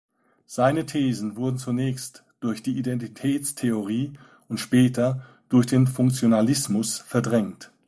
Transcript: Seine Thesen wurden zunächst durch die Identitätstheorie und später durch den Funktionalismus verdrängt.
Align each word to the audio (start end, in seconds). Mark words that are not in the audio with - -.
Seine 0.47 0.87
Thesen 0.87 1.35
wurden 1.35 1.59
zunächst 1.59 2.23
durch 2.39 2.63
die 2.63 2.75
Identitätstheorie 2.79 4.13
und 4.47 4.57
später 4.57 5.23
durch 5.47 5.67
den 5.67 5.85
Funktionalismus 5.85 6.97
verdrängt. 6.97 7.71